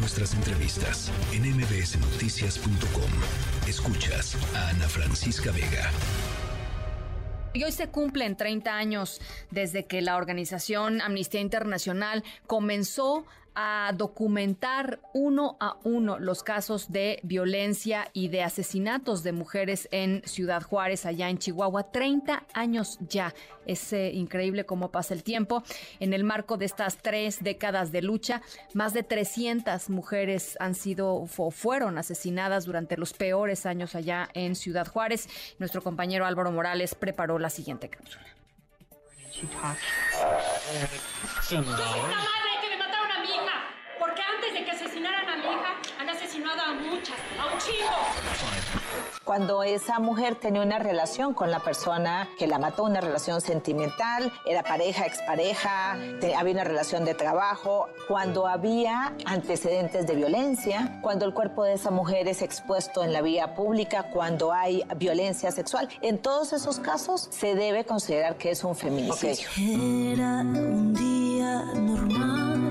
nuestras 0.00 0.32
entrevistas 0.34 1.12
en 1.32 1.42
mbsnoticias.com. 1.42 3.10
Escuchas 3.68 4.36
a 4.56 4.70
Ana 4.70 4.88
Francisca 4.88 5.52
Vega. 5.52 5.90
Y 7.52 7.64
hoy 7.64 7.72
se 7.72 7.88
cumplen 7.88 8.36
30 8.36 8.74
años 8.74 9.20
desde 9.50 9.84
que 9.84 10.00
la 10.00 10.16
organización 10.16 11.02
Amnistía 11.02 11.40
Internacional 11.40 12.24
comenzó 12.46 13.26
a 13.54 13.92
documentar 13.96 15.00
uno 15.12 15.56
a 15.60 15.76
uno 15.84 16.18
los 16.18 16.42
casos 16.42 16.90
de 16.90 17.20
violencia 17.22 18.08
y 18.12 18.28
de 18.28 18.42
asesinatos 18.42 19.22
de 19.22 19.32
mujeres 19.32 19.88
en 19.90 20.22
Ciudad 20.24 20.62
Juárez, 20.62 21.06
allá 21.06 21.28
en 21.28 21.38
Chihuahua. 21.38 21.90
30 21.90 22.44
años 22.54 22.98
ya. 23.00 23.34
Es 23.66 23.92
eh, 23.92 24.10
increíble 24.12 24.64
cómo 24.64 24.90
pasa 24.90 25.14
el 25.14 25.22
tiempo. 25.22 25.62
En 26.00 26.12
el 26.12 26.24
marco 26.24 26.56
de 26.56 26.64
estas 26.64 26.96
tres 26.96 27.42
décadas 27.42 27.92
de 27.92 28.02
lucha, 28.02 28.42
más 28.74 28.94
de 28.94 29.02
300 29.02 29.90
mujeres 29.90 30.56
han 30.60 30.74
sido 30.74 31.14
o 31.14 31.50
fueron 31.50 31.96
asesinadas 31.96 32.66
durante 32.66 32.96
los 32.96 33.12
peores 33.12 33.66
años 33.66 33.94
allá 33.94 34.28
en 34.34 34.54
Ciudad 34.54 34.86
Juárez. 34.86 35.28
Nuestro 35.58 35.82
compañero 35.82 36.26
Álvaro 36.26 36.52
Morales 36.52 36.94
preparó 36.94 37.38
la 37.38 37.50
siguiente 37.50 37.88
cápsula 37.88 38.26
a 46.70 46.74
muchas, 46.74 47.16
a 47.38 47.52
un 47.52 47.58
chico. 47.58 47.90
Cuando 49.24 49.62
esa 49.62 49.98
mujer 49.98 50.36
tenía 50.36 50.62
una 50.62 50.78
relación 50.78 51.34
con 51.34 51.50
la 51.50 51.60
persona 51.60 52.28
que 52.38 52.46
la 52.46 52.58
mató, 52.58 52.84
una 52.84 53.00
relación 53.00 53.40
sentimental, 53.40 54.32
era 54.44 54.62
pareja, 54.62 55.06
expareja, 55.06 55.96
había 56.36 56.52
una 56.54 56.64
relación 56.64 57.04
de 57.04 57.14
trabajo, 57.14 57.88
cuando 58.08 58.46
había 58.46 59.14
antecedentes 59.26 60.06
de 60.06 60.14
violencia, 60.16 60.98
cuando 61.02 61.26
el 61.26 61.34
cuerpo 61.34 61.64
de 61.64 61.74
esa 61.74 61.90
mujer 61.90 62.28
es 62.28 62.42
expuesto 62.42 63.04
en 63.04 63.12
la 63.12 63.22
vía 63.22 63.54
pública, 63.54 64.10
cuando 64.12 64.52
hay 64.52 64.84
violencia 64.96 65.50
sexual, 65.52 65.88
en 66.02 66.18
todos 66.18 66.52
esos 66.52 66.80
casos 66.80 67.28
se 67.30 67.54
debe 67.54 67.84
considerar 67.84 68.36
que 68.36 68.50
es 68.50 68.64
un 68.64 68.74
feminicidio. 68.74 69.48
Era 69.56 70.40
un 70.40 70.94
día 70.94 71.62
normal, 71.74 72.69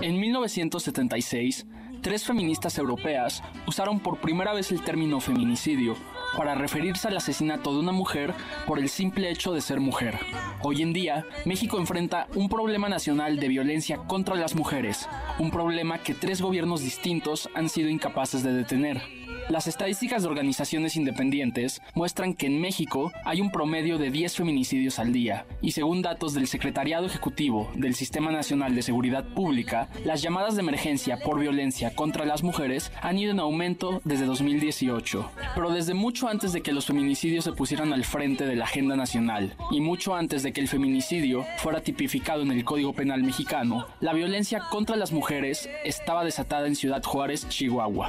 En 0.00 0.18
1976, 0.18 1.66
tres 2.00 2.24
feministas 2.24 2.78
europeas 2.78 3.42
usaron 3.66 4.00
por 4.00 4.18
primera 4.18 4.52
vez 4.52 4.72
el 4.72 4.82
término 4.82 5.20
feminicidio 5.20 5.94
para 6.36 6.54
referirse 6.54 7.08
al 7.08 7.16
asesinato 7.16 7.72
de 7.72 7.80
una 7.80 7.92
mujer 7.92 8.34
por 8.66 8.78
el 8.78 8.88
simple 8.88 9.30
hecho 9.30 9.52
de 9.52 9.60
ser 9.60 9.80
mujer. 9.80 10.18
Hoy 10.62 10.82
en 10.82 10.92
día, 10.92 11.24
México 11.44 11.78
enfrenta 11.78 12.26
un 12.34 12.48
problema 12.48 12.88
nacional 12.88 13.38
de 13.38 13.48
violencia 13.48 13.98
contra 13.98 14.34
las 14.34 14.54
mujeres, 14.54 15.08
un 15.38 15.50
problema 15.50 15.98
que 15.98 16.14
tres 16.14 16.40
gobiernos 16.40 16.80
distintos 16.80 17.48
han 17.54 17.68
sido 17.68 17.88
incapaces 17.88 18.42
de 18.42 18.52
detener. 18.52 19.21
Las 19.48 19.66
estadísticas 19.66 20.22
de 20.22 20.28
organizaciones 20.28 20.96
independientes 20.96 21.82
muestran 21.94 22.34
que 22.34 22.46
en 22.46 22.60
México 22.60 23.12
hay 23.24 23.40
un 23.40 23.50
promedio 23.50 23.98
de 23.98 24.10
10 24.10 24.36
feminicidios 24.36 24.98
al 24.98 25.12
día, 25.12 25.46
y 25.60 25.72
según 25.72 26.02
datos 26.02 26.32
del 26.34 26.46
Secretariado 26.46 27.06
Ejecutivo 27.06 27.70
del 27.74 27.94
Sistema 27.94 28.30
Nacional 28.30 28.74
de 28.74 28.82
Seguridad 28.82 29.24
Pública, 29.24 29.88
las 30.04 30.22
llamadas 30.22 30.54
de 30.54 30.62
emergencia 30.62 31.18
por 31.18 31.38
violencia 31.38 31.94
contra 31.94 32.24
las 32.24 32.42
mujeres 32.42 32.92
han 33.02 33.18
ido 33.18 33.32
en 33.32 33.40
aumento 33.40 34.00
desde 34.04 34.26
2018. 34.26 35.30
Pero 35.54 35.70
desde 35.70 35.94
mucho 35.94 36.28
antes 36.28 36.52
de 36.52 36.62
que 36.62 36.72
los 36.72 36.86
feminicidios 36.86 37.44
se 37.44 37.52
pusieran 37.52 37.92
al 37.92 38.04
frente 38.04 38.46
de 38.46 38.56
la 38.56 38.64
agenda 38.64 38.96
nacional, 38.96 39.54
y 39.70 39.80
mucho 39.80 40.14
antes 40.14 40.42
de 40.42 40.52
que 40.52 40.60
el 40.60 40.68
feminicidio 40.68 41.44
fuera 41.58 41.82
tipificado 41.82 42.42
en 42.42 42.52
el 42.52 42.64
Código 42.64 42.92
Penal 42.92 43.22
mexicano, 43.22 43.86
la 44.00 44.12
violencia 44.12 44.60
contra 44.70 44.96
las 44.96 45.12
mujeres 45.12 45.68
estaba 45.84 46.24
desatada 46.24 46.66
en 46.66 46.76
Ciudad 46.76 47.02
Juárez, 47.02 47.48
Chihuahua. 47.48 48.08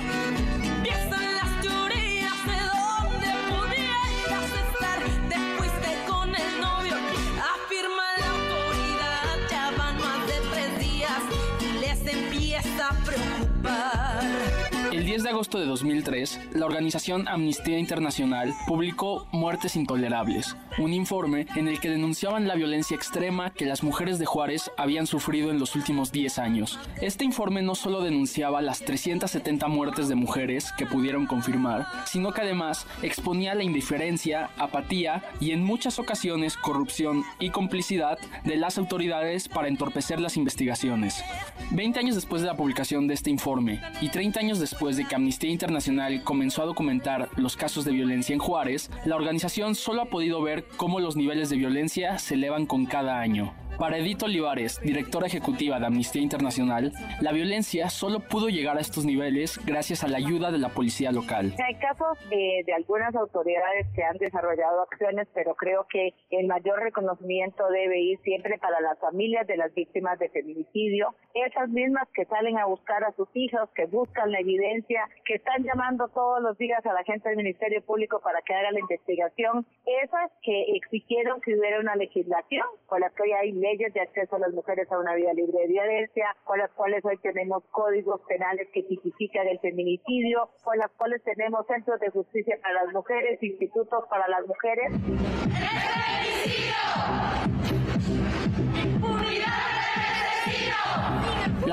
El 15.23 15.27
10 15.27 15.31
de 15.31 15.35
agosto 15.37 15.59
de 15.59 15.65
2003, 15.67 16.39
la 16.51 16.65
organización 16.65 17.29
Amnistía 17.29 17.79
Internacional 17.79 18.53
publicó 18.67 19.25
Muertes 19.31 19.77
Intolerables, 19.77 20.57
un 20.77 20.91
informe 20.91 21.47
en 21.55 21.69
el 21.69 21.79
que 21.79 21.89
denunciaban 21.89 22.45
la 22.45 22.55
violencia 22.55 22.97
extrema 22.97 23.53
que 23.53 23.65
las 23.65 23.83
mujeres 23.83 24.19
de 24.19 24.25
Juárez 24.25 24.69
habían 24.75 25.07
sufrido 25.07 25.49
en 25.49 25.59
los 25.59 25.77
últimos 25.77 26.11
10 26.11 26.39
años. 26.39 26.77
Este 26.99 27.23
informe 27.23 27.61
no 27.61 27.73
solo 27.73 28.01
denunciaba 28.01 28.61
las 28.61 28.81
370 28.81 29.65
muertes 29.69 30.09
de 30.09 30.15
mujeres 30.15 30.73
que 30.77 30.85
pudieron 30.85 31.25
confirmar, 31.25 31.87
sino 32.05 32.33
que 32.33 32.41
además 32.41 32.85
exponía 33.01 33.55
la 33.55 33.63
indiferencia, 33.63 34.49
apatía 34.57 35.23
y 35.39 35.51
en 35.51 35.63
muchas 35.63 35.99
ocasiones 35.99 36.57
corrupción 36.57 37.23
y 37.39 37.49
complicidad 37.49 38.19
de 38.43 38.57
las 38.57 38.77
autoridades 38.77 39.47
para 39.47 39.69
entorpecer 39.69 40.19
las 40.19 40.35
investigaciones. 40.35 41.23
20 41.71 41.97
años 41.97 42.15
después 42.15 42.41
de 42.41 42.49
la 42.49 42.57
publicación 42.57 43.07
de 43.07 43.13
este 43.13 43.29
informe 43.29 43.79
y 44.01 44.09
30 44.09 44.41
años 44.41 44.59
después 44.59 44.97
de 44.97 45.05
que 45.05 45.12
Amnistía 45.13 45.51
Internacional 45.51 46.23
comenzó 46.23 46.63
a 46.63 46.65
documentar 46.65 47.29
los 47.35 47.55
casos 47.55 47.85
de 47.85 47.91
violencia 47.91 48.33
en 48.33 48.39
Juárez, 48.39 48.89
la 49.05 49.15
organización 49.15 49.75
solo 49.75 50.01
ha 50.01 50.05
podido 50.05 50.41
ver 50.41 50.65
cómo 50.77 50.99
los 50.99 51.15
niveles 51.15 51.49
de 51.49 51.57
violencia 51.57 52.19
se 52.19 52.35
elevan 52.35 52.65
con 52.65 52.85
cada 52.85 53.19
año. 53.19 53.53
Para 53.77 53.97
Edith 53.97 54.21
Olivares, 54.21 54.79
directora 54.81 55.25
ejecutiva 55.25 55.79
de 55.79 55.87
Amnistía 55.87 56.21
Internacional, 56.21 56.91
la 57.21 57.31
violencia 57.31 57.89
solo 57.89 58.19
pudo 58.19 58.49
llegar 58.49 58.77
a 58.77 58.81
estos 58.81 59.03
niveles 59.03 59.59
gracias 59.65 60.03
a 60.03 60.07
la 60.07 60.17
ayuda 60.17 60.51
de 60.51 60.59
la 60.59 60.69
policía 60.69 61.11
local. 61.11 61.53
Hay 61.57 61.75
casos 61.75 62.17
de, 62.29 62.63
algunas 62.73 63.15
autoridades 63.15 63.87
que 63.95 64.03
han 64.03 64.17
desarrollado 64.17 64.83
acciones, 64.83 65.27
pero 65.33 65.55
creo 65.55 65.87
que 65.89 66.13
el 66.29 66.47
mayor 66.47 66.79
reconocimiento 66.81 67.67
debe 67.69 67.99
ir 67.99 68.19
siempre 68.19 68.59
para 68.59 68.79
las 68.79 68.99
familias 68.99 69.47
de 69.47 69.57
las 69.57 69.73
víctimas 69.73 70.19
de 70.19 70.29
feminicidio, 70.29 71.15
esas 71.33 71.69
mismas 71.69 72.07
que 72.13 72.25
salen 72.25 72.59
a 72.59 72.65
buscar 72.65 73.03
a 73.03 73.11
sus 73.13 73.27
hijos, 73.33 73.69
que 73.75 73.87
buscan 73.87 74.31
la 74.31 74.39
evidencia, 74.39 75.09
que 75.25 75.35
están 75.35 75.63
llamando 75.63 76.07
todos 76.09 76.41
los 76.43 76.57
días 76.59 76.85
a 76.85 76.93
la 76.93 77.03
gente 77.03 77.29
del 77.29 77.37
Ministerio 77.37 77.81
Público 77.81 78.21
para 78.21 78.41
que 78.41 78.53
haga 78.53 78.71
la 78.71 78.79
investigación, 78.79 79.65
esas 79.85 80.31
que 80.43 80.75
exigieron 80.75 81.41
que 81.41 81.55
hubiera 81.55 81.79
una 81.79 81.95
legislación 81.95 82.67
con 82.85 83.01
la 83.01 83.09
que 83.09 83.23
hoy 83.23 83.31
hay 83.31 83.51
leyes 83.63 83.93
de 83.93 84.01
acceso 84.01 84.35
a 84.35 84.39
las 84.39 84.53
mujeres 84.53 84.91
a 84.91 84.99
una 84.99 85.15
vida 85.15 85.33
libre 85.33 85.57
de 85.61 85.67
violencia, 85.67 86.35
con 86.43 86.59
las 86.59 86.69
cuales 86.71 87.03
hoy 87.05 87.17
tenemos 87.19 87.63
códigos 87.71 88.19
penales 88.27 88.67
que 88.73 88.83
tipifican 88.83 89.47
el 89.47 89.59
feminicidio, 89.59 90.49
con 90.63 90.77
las 90.77 90.91
cuales 90.91 91.23
tenemos 91.23 91.65
centros 91.67 91.99
de 92.01 92.09
justicia 92.09 92.59
para 92.61 92.83
las 92.83 92.93
mujeres, 92.93 93.41
institutos 93.41 94.03
para 94.09 94.27
las 94.27 94.45
mujeres. 94.45 94.91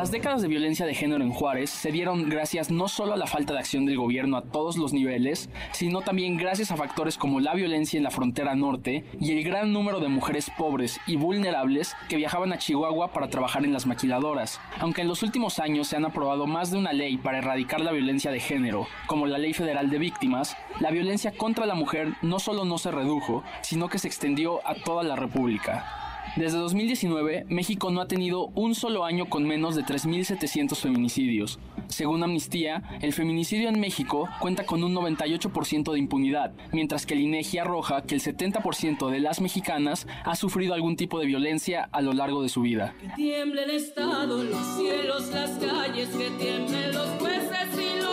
Las 0.00 0.10
décadas 0.10 0.40
de 0.40 0.48
violencia 0.48 0.86
de 0.86 0.94
género 0.94 1.22
en 1.22 1.30
Juárez 1.30 1.68
se 1.68 1.92
dieron 1.92 2.30
gracias 2.30 2.70
no 2.70 2.88
solo 2.88 3.12
a 3.12 3.18
la 3.18 3.26
falta 3.26 3.52
de 3.52 3.58
acción 3.58 3.84
del 3.84 3.98
gobierno 3.98 4.38
a 4.38 4.44
todos 4.44 4.78
los 4.78 4.94
niveles, 4.94 5.50
sino 5.72 6.00
también 6.00 6.38
gracias 6.38 6.70
a 6.70 6.78
factores 6.78 7.18
como 7.18 7.38
la 7.38 7.52
violencia 7.52 7.98
en 7.98 8.04
la 8.04 8.10
frontera 8.10 8.54
norte 8.54 9.04
y 9.20 9.32
el 9.32 9.44
gran 9.44 9.74
número 9.74 10.00
de 10.00 10.08
mujeres 10.08 10.50
pobres 10.56 10.98
y 11.06 11.16
vulnerables 11.16 11.94
que 12.08 12.16
viajaban 12.16 12.50
a 12.50 12.56
Chihuahua 12.56 13.12
para 13.12 13.28
trabajar 13.28 13.62
en 13.62 13.74
las 13.74 13.84
maquiladoras. 13.84 14.58
Aunque 14.78 15.02
en 15.02 15.08
los 15.08 15.22
últimos 15.22 15.58
años 15.58 15.88
se 15.88 15.96
han 15.96 16.06
aprobado 16.06 16.46
más 16.46 16.70
de 16.70 16.78
una 16.78 16.94
ley 16.94 17.18
para 17.18 17.36
erradicar 17.36 17.82
la 17.82 17.92
violencia 17.92 18.30
de 18.30 18.40
género, 18.40 18.86
como 19.06 19.26
la 19.26 19.36
Ley 19.36 19.52
Federal 19.52 19.90
de 19.90 19.98
Víctimas, 19.98 20.56
la 20.80 20.90
violencia 20.90 21.32
contra 21.32 21.66
la 21.66 21.74
mujer 21.74 22.14
no 22.22 22.38
solo 22.38 22.64
no 22.64 22.78
se 22.78 22.90
redujo, 22.90 23.44
sino 23.60 23.90
que 23.90 23.98
se 23.98 24.08
extendió 24.08 24.66
a 24.66 24.76
toda 24.76 25.02
la 25.02 25.16
República. 25.16 26.09
Desde 26.36 26.58
2019, 26.58 27.46
México 27.48 27.90
no 27.90 28.00
ha 28.00 28.06
tenido 28.06 28.46
un 28.54 28.76
solo 28.76 29.04
año 29.04 29.28
con 29.28 29.44
menos 29.44 29.74
de 29.74 29.82
3.700 29.82 30.76
feminicidios. 30.76 31.58
Según 31.88 32.22
Amnistía, 32.22 32.82
el 33.02 33.12
feminicidio 33.12 33.68
en 33.68 33.80
México 33.80 34.28
cuenta 34.38 34.64
con 34.64 34.84
un 34.84 34.94
98% 34.94 35.92
de 35.92 35.98
impunidad, 35.98 36.52
mientras 36.72 37.04
que 37.04 37.14
el 37.14 37.20
INEGI 37.20 37.58
arroja 37.58 38.02
que 38.02 38.14
el 38.14 38.20
70% 38.20 39.10
de 39.10 39.20
las 39.20 39.40
mexicanas 39.40 40.06
ha 40.24 40.36
sufrido 40.36 40.74
algún 40.74 40.96
tipo 40.96 41.18
de 41.18 41.26
violencia 41.26 41.88
a 41.90 42.00
lo 42.00 42.12
largo 42.12 42.42
de 42.42 42.48
su 42.48 42.62
vida. 42.62 42.94
Que 43.00 43.08
tiemblen 43.16 43.70
Estado, 43.70 44.44
los 44.44 44.76
cielos, 44.76 45.28
las 45.28 45.50
calles, 45.50 46.08
que 46.10 46.30
tiemblen 46.42 46.92
los 46.92 47.08
jueces 47.18 47.68
y 47.74 48.02
los 48.02 48.09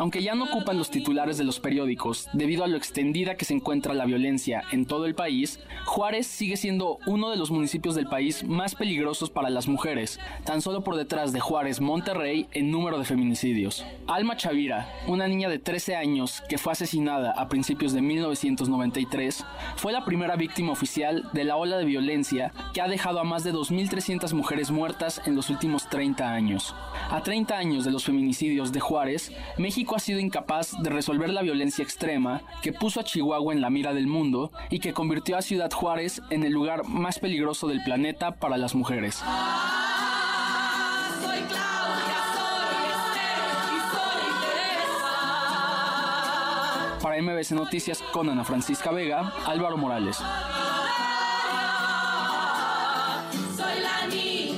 Aunque 0.00 0.22
ya 0.22 0.34
no 0.34 0.44
ocupan 0.44 0.78
los 0.78 0.90
titulares 0.90 1.36
de 1.36 1.44
los 1.44 1.60
periódicos 1.60 2.26
debido 2.32 2.64
a 2.64 2.66
lo 2.66 2.78
extendida 2.78 3.34
que 3.34 3.44
se 3.44 3.52
encuentra 3.52 3.92
la 3.92 4.06
violencia 4.06 4.62
en 4.72 4.86
todo 4.86 5.04
el 5.04 5.14
país, 5.14 5.60
Juárez 5.84 6.26
sigue 6.26 6.56
siendo 6.56 6.96
uno 7.04 7.28
de 7.28 7.36
los 7.36 7.50
municipios 7.50 7.94
del 7.94 8.06
país 8.06 8.42
más 8.42 8.74
peligrosos 8.74 9.28
para 9.28 9.50
las 9.50 9.68
mujeres, 9.68 10.18
tan 10.44 10.62
solo 10.62 10.82
por 10.82 10.96
detrás 10.96 11.34
de 11.34 11.40
Juárez 11.40 11.82
Monterrey 11.82 12.48
en 12.52 12.70
número 12.70 12.98
de 12.98 13.04
feminicidios. 13.04 13.84
Alma 14.06 14.38
Chavira, 14.38 14.90
una 15.06 15.28
niña 15.28 15.50
de 15.50 15.58
13 15.58 15.96
años 15.96 16.42
que 16.48 16.56
fue 16.56 16.72
asesinada 16.72 17.32
a 17.32 17.50
principios 17.50 17.92
de 17.92 18.00
1993, 18.00 19.44
fue 19.76 19.92
la 19.92 20.06
primera 20.06 20.36
víctima 20.36 20.72
oficial 20.72 21.28
de 21.34 21.44
la 21.44 21.56
ola 21.56 21.76
de 21.76 21.84
violencia 21.84 22.54
que 22.72 22.80
ha 22.80 22.88
dejado 22.88 23.20
a 23.20 23.24
más 23.24 23.44
de 23.44 23.52
2.300 23.52 24.32
mujeres 24.32 24.70
muertas 24.70 25.20
en 25.26 25.36
los 25.36 25.50
últimos 25.50 25.90
30 25.90 26.32
años. 26.32 26.74
A 27.10 27.22
30 27.22 27.54
años 27.54 27.84
de 27.84 27.90
los 27.90 28.04
feminicidios 28.04 28.72
de 28.72 28.80
Juárez, 28.80 29.30
Ha 29.92 29.98
sido 29.98 30.20
incapaz 30.20 30.80
de 30.80 30.88
resolver 30.88 31.30
la 31.30 31.42
violencia 31.42 31.82
extrema 31.82 32.42
que 32.62 32.72
puso 32.72 33.00
a 33.00 33.04
Chihuahua 33.04 33.52
en 33.52 33.60
la 33.60 33.70
mira 33.70 33.92
del 33.92 34.06
mundo 34.06 34.52
y 34.70 34.78
que 34.78 34.94
convirtió 34.94 35.36
a 35.36 35.42
Ciudad 35.42 35.70
Juárez 35.70 36.22
en 36.30 36.44
el 36.44 36.52
lugar 36.52 36.84
más 36.86 37.18
peligroso 37.18 37.66
del 37.66 37.82
planeta 37.82 38.36
para 38.36 38.56
las 38.56 38.74
mujeres. 38.74 39.22
Para 47.02 47.20
MBC 47.20 47.50
Noticias 47.50 48.00
con 48.12 48.30
Ana 48.30 48.44
Francisca 48.44 48.92
Vega, 48.92 49.32
Álvaro 49.44 49.76
Morales. 49.76 50.16
Soy 53.56 53.80
la 53.82 54.06
niña. 54.06 54.49